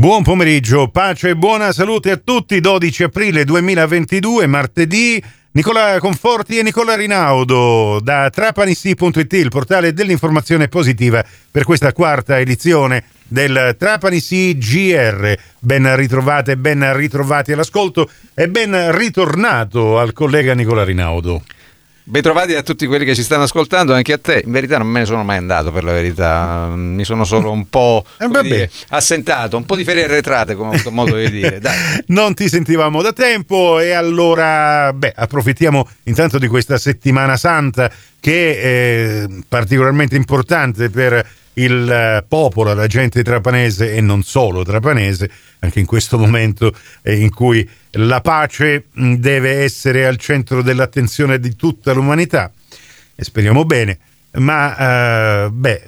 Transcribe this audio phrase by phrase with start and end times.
[0.00, 2.58] Buon pomeriggio, pace e buona salute a tutti.
[2.58, 5.22] 12 aprile 2022, martedì.
[5.50, 13.04] Nicola Conforti e Nicola Rinaudo da trapanisi.it, il portale dell'informazione positiva per questa quarta edizione
[13.28, 15.34] del Trapanisi GR.
[15.58, 21.42] Ben ritrovate, ben ritrovati all'ascolto e ben ritornato al collega Nicola Rinaudo.
[22.02, 24.42] Bentrovati a tutti quelli che ci stanno ascoltando, anche a te.
[24.44, 26.72] In verità non me ne sono mai andato, per la verità.
[26.74, 30.72] Mi sono solo un po' eh, dire, assentato, un po' di ferie arretrate, come ho
[30.72, 31.60] avuto modo di dire.
[31.60, 32.02] Dai.
[32.08, 38.60] non ti sentivamo da tempo e allora, beh, approfittiamo intanto di questa settimana santa che
[38.60, 41.26] è particolarmente importante per
[41.62, 46.74] il eh, popolo, la gente trapanese e non solo trapanese, anche in questo momento
[47.04, 52.50] in cui la pace deve essere al centro dell'attenzione di tutta l'umanità.
[53.14, 53.98] E speriamo bene,
[54.32, 55.82] ma eh, beh,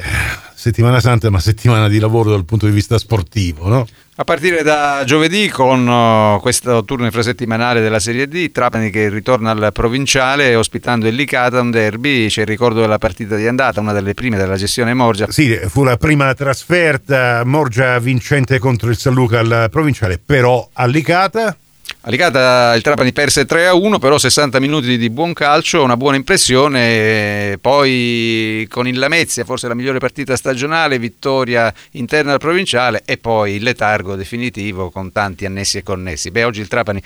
[0.62, 3.84] settimana santa è una settimana di lavoro dal punto di vista sportivo, no?
[4.16, 9.50] A partire da giovedì con uh, questo turno infrasettimanale della Serie D, Trapani che ritorna
[9.50, 13.92] al provinciale ospitando il Licata, un derby, c'è il ricordo della partita di andata, una
[13.92, 15.26] delle prime della gestione Morgia.
[15.30, 20.86] Sì, fu la prima trasferta, Morgia vincente contro il San Luca al provinciale, però a
[20.86, 21.56] Licata
[22.04, 28.66] Alicata il Trapani perse 3-1, però 60 minuti di buon calcio, una buona impressione, poi
[28.68, 33.62] con il Lamezia forse la migliore partita stagionale, vittoria interna al provinciale e poi il
[33.62, 36.32] letargo definitivo con tanti annessi e connessi.
[36.32, 37.00] Beh, oggi il Trapani,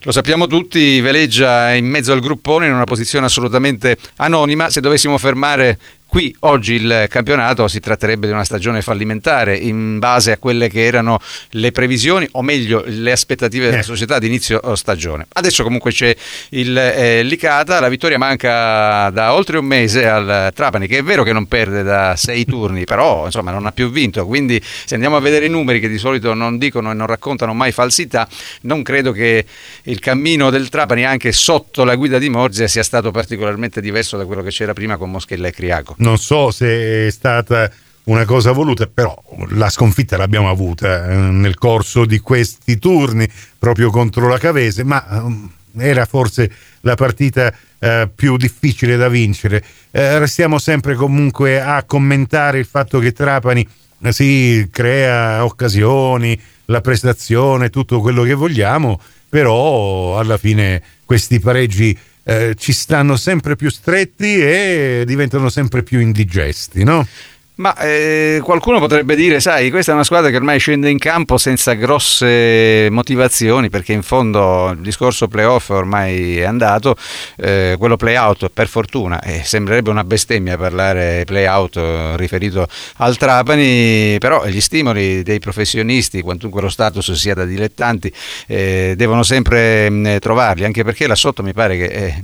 [0.00, 5.18] lo sappiamo tutti, veleggia in mezzo al gruppone in una posizione assolutamente anonima, se dovessimo
[5.18, 5.78] fermare
[6.12, 10.84] Qui oggi il campionato si tratterebbe di una stagione fallimentare in base a quelle che
[10.84, 11.18] erano
[11.52, 13.82] le previsioni o meglio le aspettative della eh.
[13.82, 15.26] società di inizio stagione.
[15.32, 16.14] Adesso comunque c'è
[16.50, 21.22] il eh, Licata, la vittoria manca da oltre un mese al Trapani che è vero
[21.22, 25.16] che non perde da sei turni però insomma non ha più vinto quindi se andiamo
[25.16, 28.28] a vedere i numeri che di solito non dicono e non raccontano mai falsità
[28.62, 29.46] non credo che
[29.84, 34.26] il cammino del Trapani anche sotto la guida di Morzia sia stato particolarmente diverso da
[34.26, 37.70] quello che c'era prima con Moschella e Criaco non so se è stata
[38.04, 39.16] una cosa voluta, però
[39.50, 45.04] la sconfitta l'abbiamo avuta eh, nel corso di questi turni proprio contro la Cavese, ma
[45.08, 49.64] eh, era forse la partita eh, più difficile da vincere.
[49.92, 53.66] Eh, restiamo sempre comunque a commentare il fatto che Trapani
[54.08, 62.54] si crea occasioni, la prestazione, tutto quello che vogliamo, però alla fine questi pareggi eh,
[62.56, 67.06] ci stanno sempre più stretti e diventano sempre più indigesti, no?
[67.54, 71.36] Ma eh, qualcuno potrebbe dire, sai, questa è una squadra che ormai scende in campo
[71.36, 76.96] senza grosse motivazioni, perché in fondo il discorso playoff ormai è andato,
[77.36, 84.16] eh, quello playout per fortuna, eh, sembrerebbe una bestemmia parlare playout eh, riferito al Trapani,
[84.18, 88.10] però gli stimoli dei professionisti, quantunque lo status sia da dilettanti,
[88.46, 92.22] eh, devono sempre mm, trovarli, anche perché là sotto mi pare che eh,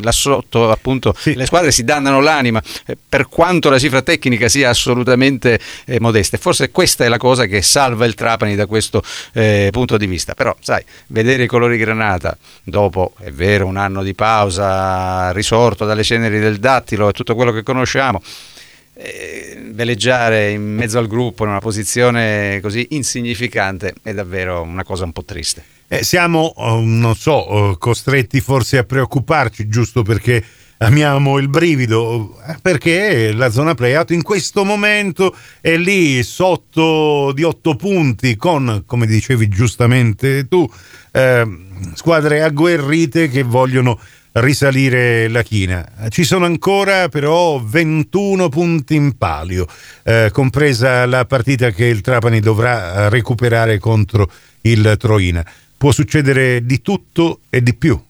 [0.00, 1.34] là sotto appunto sì.
[1.34, 2.62] le squadre si dannano l'anima,
[3.06, 6.38] per quanto la cifra tecnica sia assolutamente eh, modeste.
[6.38, 9.02] Forse questa è la cosa che salva il Trapani da questo
[9.32, 10.34] eh, punto di vista.
[10.34, 16.02] Però, sai, vedere i colori granata dopo, è vero, un anno di pausa, risorto dalle
[16.02, 18.22] ceneri del dattilo e tutto quello che conosciamo.
[18.96, 25.02] Eh, veleggiare in mezzo al gruppo in una posizione così insignificante è davvero una cosa
[25.02, 25.64] un po' triste.
[25.88, 30.42] Eh, siamo, oh, non so, oh, costretti forse a preoccuparci giusto perché
[30.78, 37.42] amiamo il brivido eh, perché la zona playout in questo momento è lì sotto di
[37.42, 40.68] otto punti con, come dicevi giustamente tu,
[41.12, 41.46] eh,
[41.94, 43.98] squadre agguerrite che vogliono
[44.34, 45.86] risalire la china.
[46.08, 49.66] Ci sono ancora però 21 punti in palio,
[50.02, 54.28] eh, compresa la partita che il Trapani dovrà recuperare contro
[54.62, 55.44] il Troina.
[55.76, 58.00] Può succedere di tutto e di più.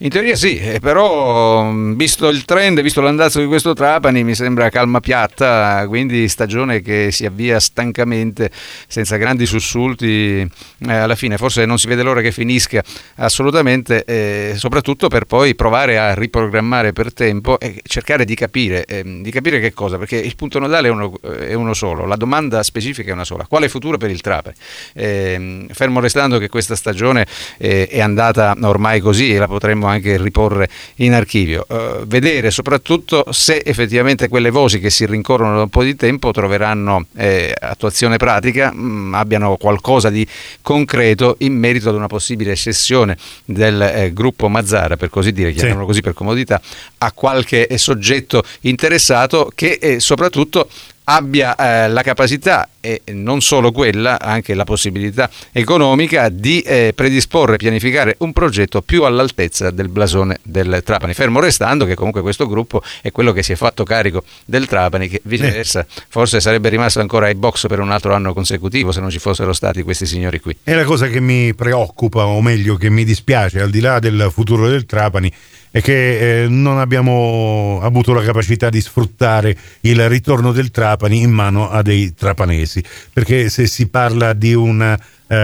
[0.00, 4.70] In teoria sì, eh, però visto il trend, visto l'andazzo di questo Trapani mi sembra
[4.70, 8.48] calma piatta, quindi stagione che si avvia stancamente,
[8.86, 12.80] senza grandi sussulti, eh, alla fine forse non si vede l'ora che finisca
[13.16, 19.02] assolutamente, eh, soprattutto per poi provare a riprogrammare per tempo e cercare di capire, eh,
[19.02, 22.62] di capire che cosa, perché il punto nodale è uno, è uno, solo, la domanda
[22.62, 24.54] specifica è una sola, quale futuro per il Trapani?
[24.94, 30.16] Ehm, fermo restando che questa stagione eh, è andata ormai così e la potremmo anche
[30.16, 31.66] riporre in archivio.
[31.68, 36.30] Uh, vedere soprattutto se effettivamente quelle voci che si rincorrono da un po' di tempo
[36.30, 40.26] troveranno eh, attuazione pratica, mh, mm, abbiano qualcosa di
[40.62, 45.82] concreto in merito ad una possibile cessione del eh, gruppo Mazzara, per così dire, chiamiamolo
[45.82, 45.88] sì.
[45.88, 46.60] così per comodità,
[46.98, 50.68] a qualche soggetto interessato che eh, soprattutto
[51.10, 57.54] abbia eh, la capacità e non solo quella, anche la possibilità economica di eh, predisporre
[57.54, 62.46] e pianificare un progetto più all'altezza del blasone del Trapani, fermo restando che comunque questo
[62.46, 65.86] gruppo è quello che si è fatto carico del Trapani, che viceversa eh.
[66.08, 69.54] forse sarebbe rimasto ancora ai box per un altro anno consecutivo se non ci fossero
[69.54, 70.56] stati questi signori qui.
[70.62, 74.30] È la cosa che mi preoccupa, o meglio che mi dispiace, al di là del
[74.32, 75.32] futuro del Trapani,
[75.70, 81.30] è che eh, non abbiamo avuto la capacità di sfruttare il ritorno del Trapani in
[81.30, 82.82] mano a dei trapanesi,
[83.12, 84.80] perché se si parla di un
[85.28, 85.36] eh,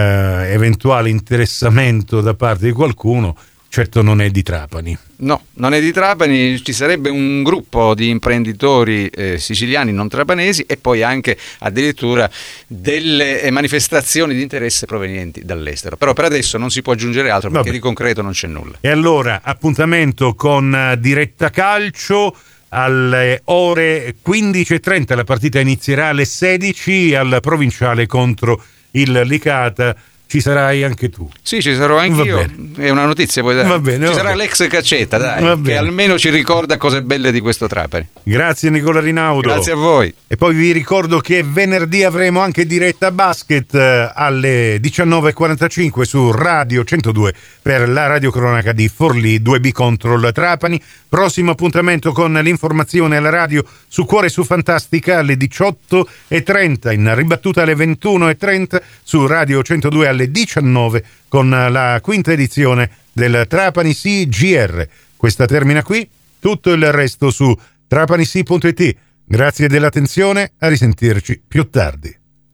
[0.51, 3.35] eventuale interessamento da parte di qualcuno,
[3.75, 4.97] certo non è di Trapani.
[5.17, 10.63] No, non è di Trapani, ci sarebbe un gruppo di imprenditori eh, siciliani non trapanesi
[10.65, 12.29] e poi anche addirittura
[12.67, 15.97] delle eh, manifestazioni di interesse provenienti dall'estero.
[15.97, 17.75] Però per adesso non si può aggiungere altro perché Vabbè.
[17.75, 18.77] di concreto non c'è nulla.
[18.79, 22.33] E allora, appuntamento con uh, diretta calcio
[22.69, 29.93] alle ore 15.30, la partita inizierà alle 16 al provinciale contro il Licata
[30.27, 31.29] ci sarai anche tu.
[31.41, 32.45] Sì, ci sarò anch'io.
[32.75, 33.67] È una notizia, puoi dare.
[33.67, 34.43] Va bene, ci sarà bene.
[34.43, 38.07] l'ex Caccetta, dai, che almeno ci ricorda cose belle di questo Trapani.
[38.23, 39.47] Grazie Nicola Rinaudo.
[39.47, 40.13] Grazie a voi.
[40.27, 46.83] E poi vi ricordo che venerdì avremo anche diretta basket eh, alle 19.45 su Radio
[46.83, 50.81] 102 per la radiocronaca di Forlì 2B contro il Trapani.
[51.07, 57.75] Prossimo appuntamento con l'informazione alla radio su Cuore su Fantastica alle 18.30, in ribattuta alle
[57.75, 64.87] 21.30 su Radio 102 alle 19 con la quinta edizione del Trapani CGR.
[65.15, 66.07] Questa termina qui,
[66.39, 67.55] tutto il resto su
[67.87, 68.95] trapanisi.it.
[69.23, 72.24] Grazie dell'attenzione, a risentirci più tardi.